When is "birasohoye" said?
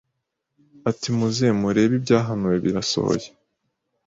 2.65-3.27